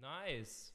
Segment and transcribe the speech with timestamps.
[0.00, 0.72] Nice.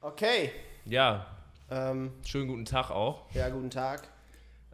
[0.00, 0.52] Okay.
[0.84, 1.26] Ja,
[1.70, 3.30] Ähm, schönen guten Tag auch.
[3.34, 4.08] ja, guten Tag.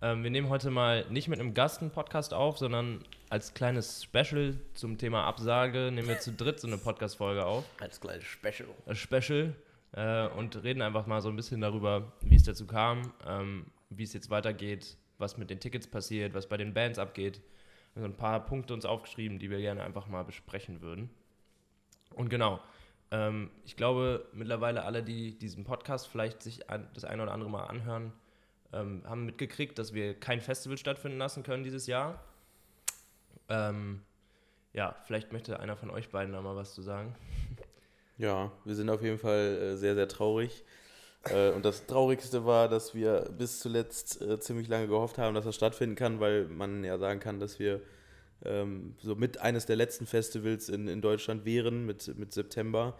[0.01, 4.05] Ähm, wir nehmen heute mal nicht mit einem Gast einen Podcast auf, sondern als kleines
[4.05, 7.65] Special zum Thema Absage nehmen wir zu dritt so eine Podcast-Folge auf.
[7.81, 8.69] Als kleines Special.
[8.87, 9.55] Ein Special.
[9.93, 14.05] Äh, und reden einfach mal so ein bisschen darüber, wie es dazu kam, ähm, wie
[14.05, 17.41] es jetzt weitergeht, was mit den Tickets passiert, was bei den Bands abgeht.
[17.95, 21.11] Wir haben so ein paar Punkte uns aufgeschrieben, die wir gerne einfach mal besprechen würden.
[22.15, 22.61] Und genau,
[23.15, 27.49] ähm, ich glaube, mittlerweile alle, die diesen Podcast vielleicht sich ein, das eine oder andere
[27.49, 28.13] mal anhören,
[28.73, 32.21] ähm, haben mitgekriegt, dass wir kein Festival stattfinden lassen können dieses Jahr.
[33.49, 34.03] Ähm,
[34.73, 37.15] ja, vielleicht möchte einer von euch beiden da mal was zu sagen.
[38.19, 40.65] Ja, wir sind auf jeden Fall äh, sehr, sehr traurig.
[41.25, 45.45] Äh, und das Traurigste war, dass wir bis zuletzt äh, ziemlich lange gehofft haben, dass
[45.45, 47.81] das stattfinden kann, weil man ja sagen kann, dass wir
[48.45, 52.97] ähm, so mit eines der letzten Festivals in, in Deutschland wären, mit, mit September.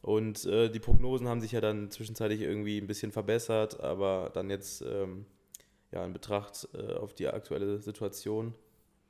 [0.00, 4.48] Und äh, die Prognosen haben sich ja dann zwischenzeitlich irgendwie ein bisschen verbessert, aber dann
[4.50, 5.26] jetzt ähm,
[5.90, 8.54] ja, in Betracht äh, auf die aktuelle Situation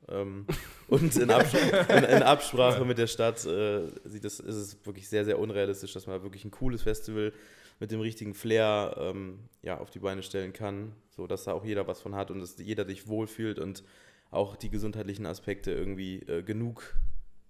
[0.07, 0.45] ähm,
[0.87, 5.07] und in, Abs in, in Absprache mit der Stadt äh, sieht es, ist es wirklich
[5.09, 7.33] sehr, sehr unrealistisch, dass man wirklich ein cooles Festival
[7.79, 11.63] mit dem richtigen Flair ähm, ja, auf die Beine stellen kann, so dass da auch
[11.63, 13.83] jeder was von hat und dass jeder sich wohlfühlt und
[14.31, 16.95] auch die gesundheitlichen Aspekte irgendwie äh, genug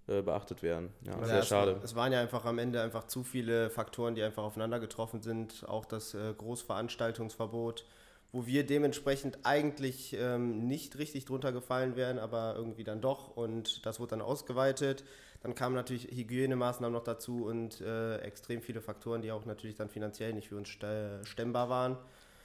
[0.06, 0.90] äh, beachtet werden.
[1.02, 1.80] Ja, Ja, sehr es, schade.
[1.84, 5.68] Es waren ja einfach am Ende einfach zu viele Faktoren, die einfach aufeinander getroffen sind.
[5.68, 7.84] Auch das äh, Großveranstaltungsverbot,
[8.32, 13.36] wo wir dementsprechend eigentlich ähm, nicht richtig drunter gefallen wären, aber irgendwie dann doch.
[13.36, 15.04] Und das wurde dann ausgeweitet.
[15.42, 19.88] Dann kamen natürlich Hygienemaßnahmen noch dazu und äh, extrem viele Faktoren, die auch natürlich dann
[19.88, 21.96] finanziell nicht für uns ste- stemmbar waren.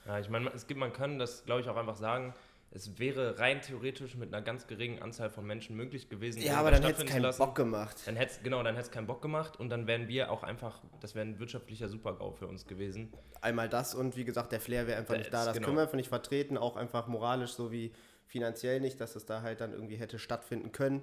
[0.06, 2.32] Ja, ich meine, es gibt, man kann das, glaube ich, auch einfach sagen,
[2.70, 6.42] es wäre rein theoretisch mit einer ganz geringen Anzahl von Menschen möglich gewesen.
[6.42, 7.38] Ja, aber dann hätte es keinen lassen.
[7.38, 7.96] Bock gemacht.
[8.04, 10.80] Dann hätt's, genau, dann hätte es keinen Bock gemacht und dann wären wir auch einfach,
[11.00, 13.12] das wäre ein wirtschaftlicher Supergau für uns gewesen.
[13.40, 15.44] Einmal das und wie gesagt, der Flair wäre einfach Der nicht da.
[15.44, 15.66] Das genau.
[15.66, 17.92] können wir einfach nicht vertreten, auch einfach moralisch sowie
[18.26, 21.02] finanziell nicht, dass es da halt dann irgendwie hätte stattfinden können.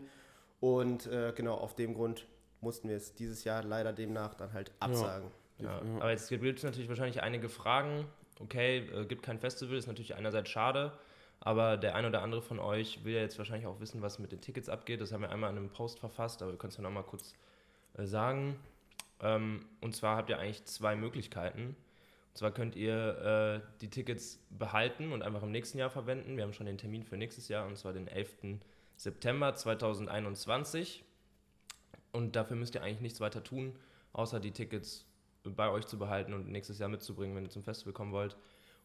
[0.60, 2.28] Und äh, genau auf dem Grund
[2.62, 5.30] mussten wir es dieses Jahr leider demnach dann halt absagen.
[5.60, 8.06] Ja, Aber jetzt gibt es natürlich wahrscheinlich einige Fragen.
[8.40, 10.94] Okay, äh, gibt kein Festival, ist natürlich einerseits schade,
[11.46, 14.32] aber der ein oder andere von euch will ja jetzt wahrscheinlich auch wissen, was mit
[14.32, 15.02] den Tickets abgeht.
[15.02, 17.36] Das haben wir einmal in einem Post verfasst, aber wir können es ja nochmal kurz
[17.98, 18.58] äh, sagen.
[19.20, 21.76] Ähm, und zwar habt ihr eigentlich zwei Möglichkeiten.
[22.30, 26.38] Und zwar könnt ihr äh, die Tickets behalten und einfach im nächsten Jahr verwenden.
[26.38, 28.62] Wir haben schon den Termin für nächstes Jahr, und zwar den 11.
[28.96, 31.04] September 2021.
[32.14, 33.76] Und dafür müsst ihr eigentlich nichts weiter tun,
[34.14, 35.06] außer die Tickets
[35.44, 38.38] bei euch zu behalten und nächstes Jahr mitzubringen, wenn ihr zum Festival kommen wollt.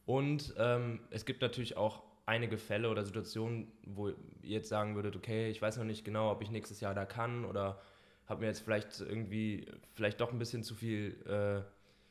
[0.07, 5.17] Und ähm, es gibt natürlich auch einige Fälle oder Situationen, wo ihr jetzt sagen würdet,
[5.17, 7.81] okay, ich weiß noch nicht genau, ob ich nächstes Jahr da kann oder
[8.27, 11.63] habe mir jetzt vielleicht irgendwie, vielleicht doch ein bisschen zu viel, äh,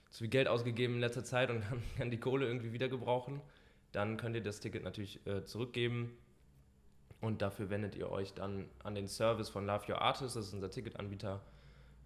[0.10, 3.42] zu viel Geld ausgegeben in letzter Zeit und kann, kann die Kohle irgendwie wieder gebrauchen.
[3.92, 6.18] Dann könnt ihr das Ticket natürlich äh, zurückgeben
[7.22, 10.54] und dafür wendet ihr euch dann an den Service von Love Your Artist, das ist
[10.54, 11.42] unser Ticketanbieter,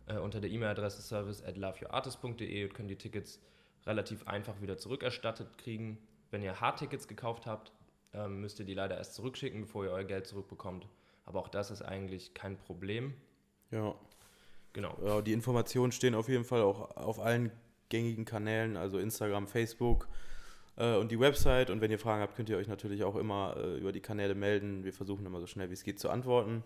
[0.08, 3.40] äh, unter der E-Mail-Adresse service at loveyourartist.de und könnt die Tickets
[3.86, 5.98] relativ einfach wieder zurückerstattet kriegen.
[6.30, 7.72] Wenn ihr Hardtickets gekauft habt,
[8.14, 10.88] ähm, müsst ihr die leider erst zurückschicken, bevor ihr euer Geld zurückbekommt.
[11.26, 13.14] Aber auch das ist eigentlich kein Problem.
[13.72, 13.96] Ja.
[14.74, 14.98] Genau.
[15.04, 17.52] Ja, die Informationen stehen auf jeden Fall auch auf allen
[17.90, 20.08] gängigen Kanälen, also Instagram, Facebook
[20.78, 21.70] äh, und die Website.
[21.70, 24.34] Und wenn ihr Fragen habt, könnt ihr euch natürlich auch immer äh, über die Kanäle
[24.34, 24.84] melden.
[24.84, 26.64] Wir versuchen immer so schnell wie es geht zu antworten.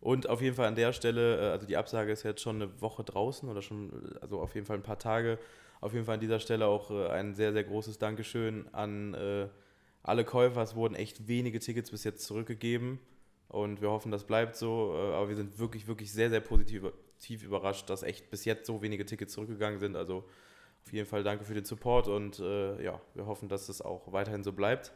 [0.00, 2.80] Und auf jeden Fall an der Stelle, äh, also die Absage ist jetzt schon eine
[2.80, 5.38] Woche draußen oder schon, also auf jeden Fall ein paar Tage.
[5.80, 9.48] Auf jeden Fall an dieser Stelle auch äh, ein sehr, sehr großes Dankeschön an äh,
[10.04, 10.62] alle Käufer.
[10.62, 13.00] Es wurden echt wenige Tickets bis jetzt zurückgegeben.
[13.48, 14.94] Und wir hoffen, das bleibt so.
[14.94, 18.80] äh, Aber wir sind wirklich, wirklich sehr, sehr positiv überrascht, dass echt bis jetzt so
[18.82, 19.96] wenige Tickets zurückgegangen sind.
[19.96, 20.24] Also
[20.84, 24.12] auf jeden Fall danke für den Support und äh, ja, wir hoffen, dass es auch
[24.12, 24.92] weiterhin so bleibt.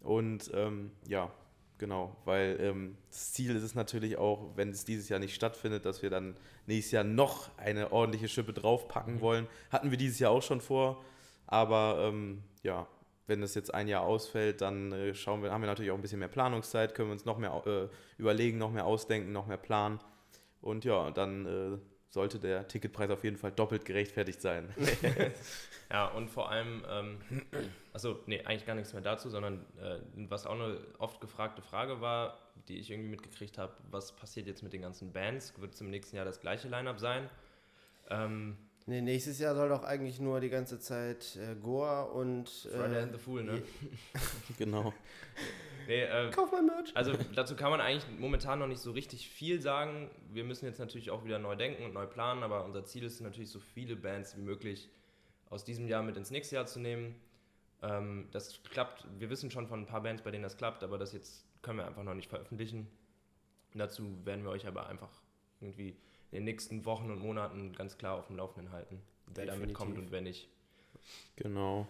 [0.00, 1.30] Und ähm, ja,
[1.78, 5.86] genau, weil ähm, das Ziel ist es natürlich auch, wenn es dieses Jahr nicht stattfindet,
[5.86, 9.46] dass wir dann nächstes Jahr noch eine ordentliche Schippe draufpacken wollen.
[9.70, 11.02] Hatten wir dieses Jahr auch schon vor,
[11.46, 12.86] aber ähm, ja,
[13.26, 16.02] wenn das jetzt ein Jahr ausfällt, dann äh, schauen wir, haben wir natürlich auch ein
[16.02, 17.88] bisschen mehr Planungszeit, können wir uns noch mehr äh,
[18.18, 20.00] überlegen, noch mehr ausdenken, noch mehr planen.
[20.60, 21.78] Und ja, dann äh,
[22.10, 24.68] sollte der Ticketpreis auf jeden Fall doppelt gerechtfertigt sein.
[25.90, 27.18] Ja, und vor allem, ähm,
[27.92, 29.98] also nee, eigentlich gar nichts mehr dazu, sondern äh,
[30.28, 32.38] was auch eine oft gefragte Frage war,
[32.68, 35.52] die ich irgendwie mitgekriegt habe, was passiert jetzt mit den ganzen Bands?
[35.60, 37.28] Wird es im nächsten Jahr das gleiche Line-Up sein?
[38.10, 38.56] Ähm,
[38.86, 42.48] Nee, nächstes Jahr soll doch eigentlich nur die ganze Zeit äh, Goa und.
[42.48, 43.62] Friday äh, and the Fool, ne?
[44.58, 44.92] genau.
[45.86, 46.94] Nee, äh, Kauf mein Merch.
[46.94, 50.10] also dazu kann man eigentlich momentan noch nicht so richtig viel sagen.
[50.32, 53.20] Wir müssen jetzt natürlich auch wieder neu denken und neu planen, aber unser Ziel ist
[53.20, 54.90] natürlich, so viele Bands wie möglich
[55.48, 57.14] aus diesem Jahr mit ins nächste Jahr zu nehmen.
[57.82, 60.98] Ähm, das klappt, wir wissen schon von ein paar Bands, bei denen das klappt, aber
[60.98, 62.86] das jetzt können wir einfach noch nicht veröffentlichen.
[63.74, 65.10] Dazu werden wir euch aber einfach
[65.60, 65.96] irgendwie
[66.30, 69.00] in den nächsten Wochen und Monaten ganz klar auf dem Laufenden halten,
[69.34, 69.78] wer damit Definitiv.
[69.78, 70.48] kommt und wer nicht.
[71.36, 71.86] Genau.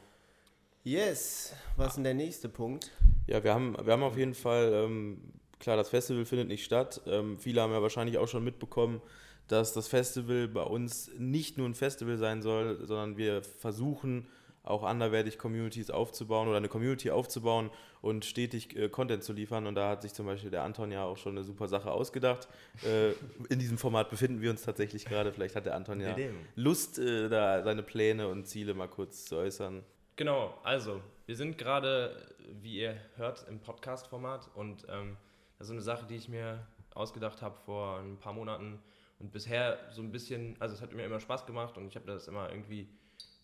[0.83, 1.55] Yes.
[1.77, 2.91] Was ist denn der nächste Punkt?
[3.27, 7.01] Ja, wir haben, wir haben auf jeden Fall, ähm, klar, das Festival findet nicht statt.
[7.07, 9.01] Ähm, viele haben ja wahrscheinlich auch schon mitbekommen,
[9.49, 14.27] dass das Festival bei uns nicht nur ein Festival sein soll, sondern wir versuchen
[14.65, 17.71] auch anderweitig Communities aufzubauen oder eine Community aufzubauen
[18.01, 19.67] und stetig äh, Content zu liefern.
[19.67, 22.49] Und da hat sich zum Beispiel der Anton ja auch schon eine super Sache ausgedacht.
[22.83, 23.13] Äh,
[23.49, 25.33] in diesem Format befinden wir uns tatsächlich gerade.
[25.33, 26.17] Vielleicht hat der Anton ja.
[26.57, 29.85] Lust, äh, da seine Pläne und Ziele mal kurz zu äußern.
[30.17, 32.17] Genau, also wir sind gerade,
[32.63, 35.17] wie ihr hört, im Podcast-Format und ähm,
[35.59, 38.79] das ist eine Sache, die ich mir ausgedacht habe vor ein paar Monaten
[39.19, 42.07] und bisher so ein bisschen, also es hat mir immer Spaß gemacht und ich habe
[42.07, 42.89] das immer irgendwie,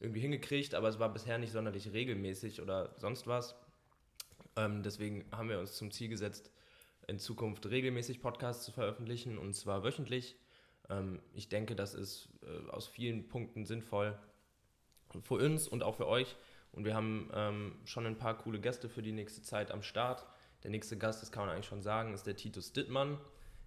[0.00, 3.55] irgendwie hingekriegt, aber es war bisher nicht sonderlich regelmäßig oder sonst was.
[4.56, 6.50] Ähm, deswegen haben wir uns zum Ziel gesetzt,
[7.06, 10.37] in Zukunft regelmäßig Podcasts zu veröffentlichen und zwar wöchentlich.
[10.88, 14.19] Ähm, ich denke, das ist äh, aus vielen Punkten sinnvoll
[15.23, 16.37] für uns und auch für euch.
[16.73, 20.26] Und wir haben ähm, schon ein paar coole Gäste für die nächste Zeit am Start.
[20.62, 23.19] Der nächste Gast, das kann man eigentlich schon sagen, ist der Titus Dittmann.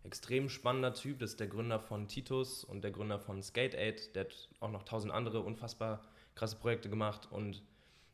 [0.03, 4.15] Extrem spannender Typ, das ist der Gründer von Titus und der Gründer von Skate Aid.
[4.15, 6.01] Der hat auch noch tausend andere unfassbar
[6.35, 7.27] krasse Projekte gemacht.
[7.31, 7.63] Und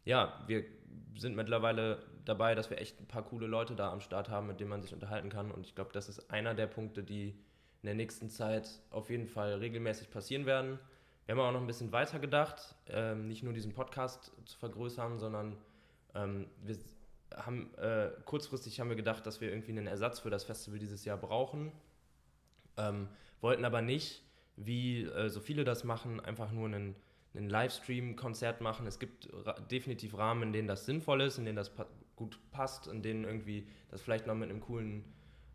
[0.06, 0.64] ja, wir
[1.16, 4.60] sind mittlerweile dabei, dass wir echt ein paar coole Leute da am Start haben, mit
[4.60, 5.52] denen man sich unterhalten kann.
[5.52, 7.30] Und ich glaube, das ist einer der Punkte, die
[7.82, 10.80] in der nächsten Zeit auf jeden Fall regelmäßig passieren werden.
[11.26, 15.20] Wir haben auch noch ein bisschen weiter gedacht, ähm, nicht nur diesen Podcast zu vergrößern,
[15.20, 15.56] sondern
[16.16, 16.76] ähm, wir
[17.36, 21.06] haben äh, kurzfristig haben wir gedacht, dass wir irgendwie einen Ersatz für das Festival dieses
[21.06, 21.72] Jahr brauchen,
[22.78, 23.08] ähm,
[23.42, 24.24] wollten aber nicht,
[24.56, 26.96] wie äh, so viele das machen, einfach nur einen,
[27.36, 28.88] einen Livestream-Konzert machen.
[28.88, 29.30] Es gibt
[29.72, 31.86] definitiv Rahmen, in denen das sinnvoll ist, in denen das pa
[32.16, 35.06] gut passt, in denen irgendwie das vielleicht noch mit einem coolen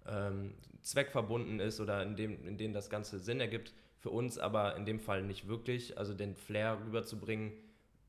[0.06, 3.74] ähm, Zweck verbunden ist oder in, dem, in denen das Ganze Sinn ergibt.
[3.98, 5.98] Für uns aber in dem Fall nicht wirklich.
[5.98, 7.52] Also den Flair rüberzubringen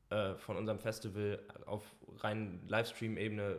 [0.08, 1.82] äh, von unserem Festival auf
[2.18, 3.56] rein Livestream-Ebene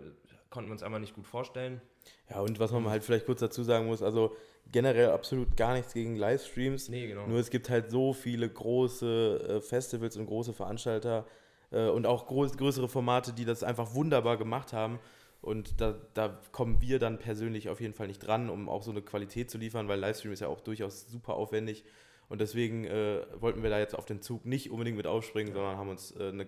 [0.49, 1.81] konnten wir uns einfach nicht gut vorstellen.
[2.29, 4.35] Ja, und was man halt vielleicht kurz dazu sagen muss, also
[4.71, 6.89] generell absolut gar nichts gegen Livestreams.
[6.89, 7.27] Nee, genau.
[7.27, 11.25] Nur es gibt halt so viele große äh, Festivals und große Veranstalter
[11.71, 14.99] äh, und auch groß, größere Formate, die das einfach wunderbar gemacht haben.
[15.41, 18.91] Und da, da kommen wir dann persönlich auf jeden Fall nicht dran, um auch so
[18.91, 21.85] eine Qualität zu liefern, weil Livestream ist ja auch durchaus super aufwendig.
[22.29, 25.77] Und deswegen äh, wollten wir da jetzt auf den Zug nicht unbedingt mit aufspringen, sondern
[25.77, 26.47] haben uns äh, eine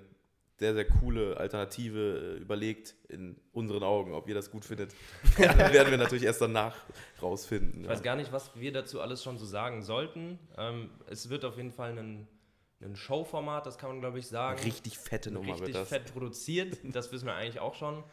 [0.59, 4.13] sehr, sehr coole Alternative äh, überlegt in unseren Augen.
[4.13, 4.93] Ob ihr das gut findet,
[5.37, 6.75] werden wir natürlich erst danach
[7.21, 7.83] rausfinden.
[7.83, 10.37] Ich weiß gar nicht, was wir dazu alles schon so sagen sollten.
[10.57, 12.27] Ähm, es wird auf jeden Fall ein,
[12.81, 14.61] ein Showformat, das kann man glaube ich sagen.
[14.61, 15.89] Richtig fette Nummer richtig wird das.
[15.89, 16.77] fett produziert.
[16.83, 18.03] Das wissen wir eigentlich auch schon.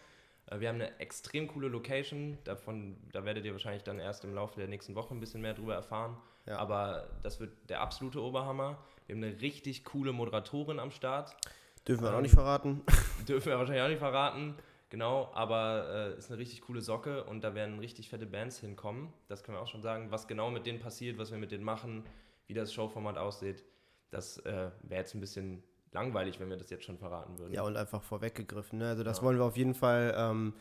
[0.48, 2.38] Äh, Wir haben eine extrem coole Location.
[2.44, 5.54] Davon, da werdet ihr wahrscheinlich dann erst im Laufe der nächsten Woche ein bisschen mehr
[5.54, 6.16] drüber erfahren.
[6.46, 6.58] Ja.
[6.58, 8.78] Aber das wird der absolute Oberhammer.
[9.06, 11.36] Wir haben eine richtig coole Moderatorin am Start.
[11.86, 12.82] Dürfen wir auch Ähm, nicht verraten.
[13.28, 14.54] Dürfen wir wahrscheinlich auch nicht verraten.
[14.88, 19.12] Genau, aber äh, ist eine richtig coole Socke und da werden richtig fette Bands hinkommen.
[19.28, 20.10] Das können wir auch schon sagen.
[20.10, 22.04] Was genau mit denen passiert, was wir mit denen machen,
[22.46, 23.64] wie das Showformat aussieht,
[24.10, 25.62] das äh, wäre jetzt ein bisschen
[25.92, 27.52] langweilig, wenn wir das jetzt schon verraten würden.
[27.52, 28.78] Ja, und einfach vorweggegriffen.
[28.78, 28.88] Ne?
[28.90, 29.24] Also das Ja.
[29.24, 30.14] wollen wir auf jeden Fall.
[30.16, 30.54] Ähm,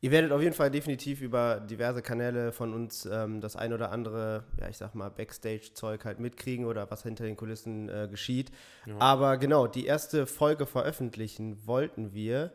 [0.00, 3.90] ihr werdet auf jeden Fall definitiv über diverse Kanäle von uns ähm, das ein oder
[3.90, 8.50] andere, ja, ich sag mal, Backstage-Zeug halt mitkriegen oder was hinter den Kulissen äh, geschieht.
[8.86, 8.96] Ja.
[8.98, 12.52] Aber genau, die erste Folge veröffentlichen wollten wir.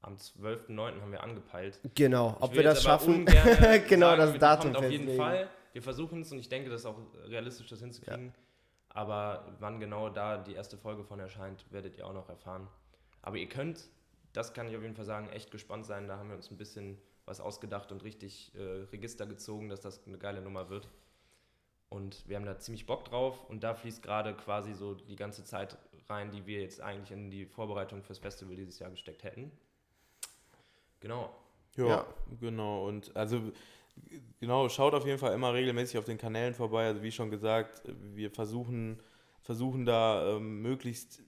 [0.00, 1.00] Am 12.09.
[1.00, 1.78] haben wir angepeilt.
[1.94, 3.26] Genau, Ich ob wir das schaffen.
[3.26, 5.16] ungern genau, sagen, das Datum auf jeden.
[5.16, 5.48] Fall.
[5.72, 6.98] Wir versuchen es und ich denke, das ist auch
[7.28, 8.34] realistisch, das hinzukriegen.
[8.88, 12.68] Aber wann genau da die erste Folge von erscheint, werdet ihr auch noch erfahren.
[13.22, 13.88] Aber ihr könnt,
[14.32, 16.08] das kann ich auf jeden Fall sagen, echt gespannt sein.
[16.08, 20.06] Da haben wir uns ein bisschen was ausgedacht und richtig äh, Register gezogen, dass das
[20.06, 20.88] eine geile Nummer wird.
[21.88, 25.44] Und wir haben da ziemlich Bock drauf und da fließt gerade quasi so die ganze
[25.44, 25.76] Zeit
[26.08, 29.52] rein, die wir jetzt eigentlich in die Vorbereitung fürs Festival dieses Jahr gesteckt hätten.
[31.00, 31.34] Genau.
[31.76, 32.06] Ja, Ja.
[32.40, 32.86] genau.
[32.88, 33.52] Und also
[34.40, 36.86] genau, schaut auf jeden Fall immer regelmäßig auf den Kanälen vorbei.
[36.86, 37.82] Also wie schon gesagt,
[38.14, 38.98] wir versuchen,
[39.42, 41.22] versuchen da ähm, möglichst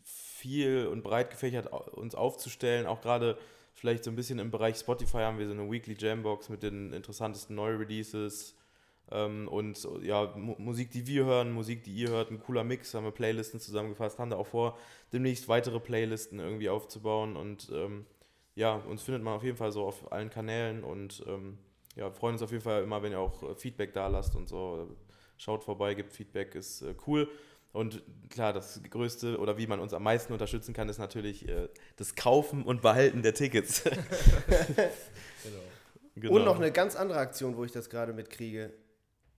[0.45, 2.87] viel und breit gefächert uns aufzustellen.
[2.87, 3.39] Auch gerade
[3.73, 6.93] vielleicht so ein bisschen im Bereich Spotify haben wir so eine Weekly Jambox mit den
[6.93, 8.55] interessantesten Neu-Releases.
[9.11, 12.93] Ähm, und ja, Mu Musik, die wir hören, Musik, die ihr hört, ein cooler Mix,
[12.93, 14.79] haben wir Playlisten zusammengefasst, haben da auch vor,
[15.15, 18.07] demnächst weitere Playlisten irgendwie aufzubauen und ähm,
[18.55, 21.59] ja, uns findet man auf jeden Fall so auf allen Kanälen und ähm,
[21.97, 24.49] ja, freuen uns auf jeden Fall immer, wenn ihr auch äh, Feedback da lasst und
[24.49, 24.89] so.
[25.37, 27.29] Schaut vorbei, gibt Feedback, ist äh, cool.
[27.75, 31.69] Und klar, das Größte oder wie man uns am meisten unterstützen kann, ist natürlich äh,
[31.97, 33.85] das Kaufen und Behalten der Tickets.
[35.43, 35.59] Genau.
[36.15, 36.35] Genau.
[36.37, 38.73] Und noch eine ganz andere Aktion, wo ich das gerade mitkriege.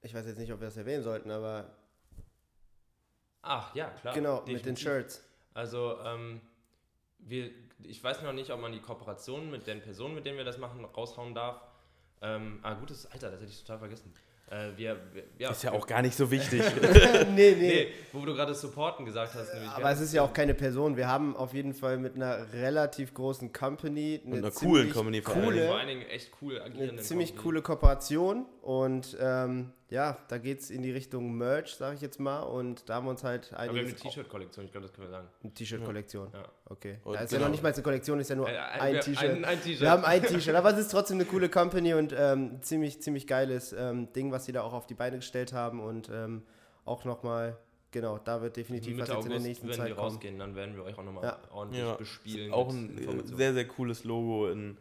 [0.03, 1.75] Ich weiß jetzt nicht, ob wir das erwähnen sollten, aber
[3.43, 4.15] Ach, ja, klar.
[4.15, 4.85] genau, mit den definitiv.
[4.85, 5.29] Shirts.
[5.53, 6.41] Also, ähm,
[7.19, 7.51] wir,
[7.83, 10.59] ich weiß noch nicht, ob man die Kooperation mit den Personen, mit denen wir das
[10.59, 11.61] machen, raushauen darf.
[12.21, 14.15] Ähm, ah, gutes, Alter, das hätte ich total vergessen.
[14.49, 16.63] Äh, wir, wir, ja, Ist ja auch gar nicht so wichtig.
[16.81, 17.55] nee, nee.
[17.57, 19.53] Nee, wo du gerade supporten gesagt hast.
[19.53, 20.97] Nämlich, Aber es ist ja auch keine Person.
[20.97, 25.23] Wir haben auf jeden Fall mit einer relativ großen Company eine einer ziemlich coolen Company
[25.23, 25.43] vor allem.
[25.45, 27.43] vor coole, allen Dingen echt cool agierende eine ziemlich Company.
[27.43, 32.19] coole Kooperation und ähm, ja, da geht es in die Richtung Merch, sage ich jetzt
[32.19, 34.01] mal und da haben wir uns halt Aber wir haben eine einiges...
[34.03, 35.29] T-Shirt-Kollektion, ich glaube, das können wir sagen.
[35.45, 36.29] Eine T-Shirt-Kollektion.
[36.33, 36.45] Ja.
[36.65, 36.99] Okay.
[37.05, 37.43] Und Da ist genau.
[37.43, 39.31] ja noch nicht mal eine Kollektion, ist ja nur Äh, ein wir- T-Shirt.
[39.31, 39.81] Ein, ein T-Shirt.
[39.83, 43.27] Wir haben ein T-Shirt, aber es ist trotzdem eine coole Company und ähm, ziemlich, ziemlich
[43.29, 46.43] geiles ähm, Ding, was sie da auch auf die Beine gestellt haben und ähm,
[46.85, 47.57] auch nochmal,
[47.93, 50.09] genau, da wird definitiv was Mitte jetzt in der August, nächsten wenn Zeit die kommen.
[50.09, 51.39] rausgehen, dann werden wir euch auch nochmal Ja.
[51.53, 52.53] ordentlich Ja, bespielen.
[52.53, 54.77] auch ein äh, sehr, sehr cooles Logo in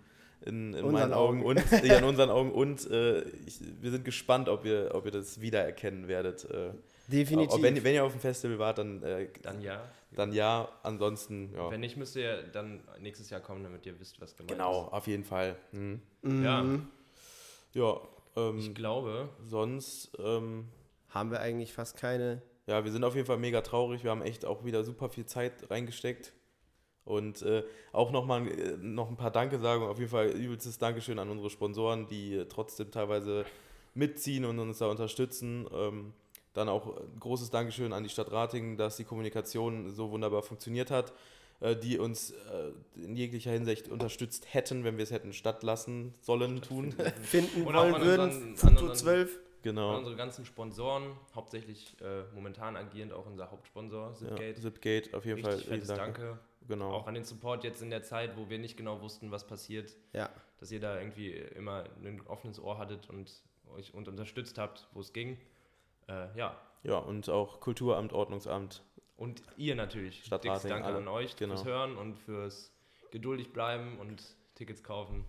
[1.06, 4.92] Unseren Augen und ja, in unseren Augen und äh, ich, wir sind gespannt, ob ihr,
[4.94, 6.46] ob ihr das wiedererkennen werdet.
[6.50, 6.72] Äh,
[7.08, 7.54] Definitiv.
[7.54, 9.84] Ob, wenn, wenn ihr auf dem Festival wart, dann, äh, Dann ja.
[10.16, 11.70] dann ja, ansonsten ja.
[11.70, 15.06] Wenn nicht, müsst ihr dann nächstes Jahr kommen, damit ihr wisst, was gemeint Genau, auf
[15.08, 15.56] jeden Fall.
[15.72, 16.02] Mhm.
[16.24, 16.44] Mhm.
[16.44, 16.66] Ja.
[17.74, 18.02] Ja, ist.
[18.38, 20.68] ähm, Ich glaube, sonst, ähm,
[21.10, 22.42] Haben wir eigentlich fast keine.
[22.68, 24.04] ja, wir sind auf jeden Fall mega traurig.
[24.04, 26.34] Wir haben echt auch wieder super viel Zeit reingesteckt.
[27.06, 29.90] Und äh, auch nochmal äh, noch ein paar Danke-Sagungen.
[29.90, 33.46] Auf jeden Fall übelstes Dankeschön an unsere Sponsoren, die äh, trotzdem teilweise
[33.94, 35.68] mitziehen und uns da unterstützen.
[35.74, 36.14] Ähm,
[36.54, 40.90] dann auch ein großes Dankeschön an die Stadt Ratingen, dass die Kommunikation so wunderbar funktioniert
[40.90, 41.14] hat,
[41.60, 46.62] äh, die uns äh, in jeglicher Hinsicht unterstützt hätten, wenn wir es hätten stattlassen sollen
[46.62, 46.96] tun.
[47.22, 48.50] Finden Und auch wollen an würden.
[48.54, 49.36] unseren- 12.
[49.36, 49.98] Und genau.
[49.98, 51.04] unsere ganzen Sponsoren,
[51.36, 54.62] hauptsächlich äh, momentan agierend auch unser Hauptsponsor, Ja, Zipgate.
[54.62, 55.78] Zipgate, auf jeden Richtig Fall.
[55.78, 56.40] fettes riesen Danke.
[56.68, 56.92] Genau.
[56.92, 59.96] Auch an den Support jetzt in der Zeit, wo wir nicht genau wussten, was passiert,
[60.14, 60.30] Ja.
[60.60, 63.32] dass ihr da irgendwie immer ein offenes Ohr hattet und
[63.76, 65.38] euch und unterstützt habt, wo es ging.
[66.08, 66.60] Äh, ja.
[66.84, 68.84] Ja, und auch Kulturamt, Ordnungsamt.
[69.18, 70.24] Und ihr natürlich.
[70.26, 70.98] Stadt Dickes Ratingen, Danke alle.
[70.98, 71.56] an euch Genau.
[71.56, 72.72] fürs Hören und fürs
[73.12, 74.24] geduldig bleiben und
[74.56, 75.26] Tickets kaufen.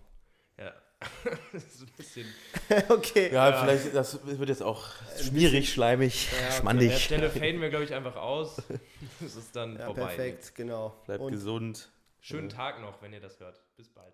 [0.57, 0.73] Ja.
[1.53, 2.25] das ist ein bisschen.
[2.89, 3.29] okay.
[3.31, 3.61] Ja, Ja.
[3.63, 4.87] vielleicht, das wird jetzt auch
[5.21, 6.43] schmierig, schleimig, Ja, okay.
[6.45, 7.03] An der schmandig.
[7.03, 8.61] Stelle faden wir, glaube ich, einfach aus.
[9.23, 10.05] Es ist dann Ja, vorbei.
[10.15, 10.95] perfekt, genau.
[11.05, 11.89] Bleibt Und gesund.
[12.19, 13.61] Schönen Tag noch, wenn ihr das hört.
[13.77, 14.13] Bis bald.